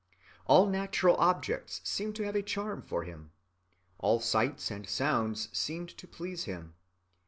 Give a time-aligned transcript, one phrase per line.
[0.47, 3.33] All natural objects seemed to have a charm for him.
[3.99, 6.73] All sights and sounds seemed to please him.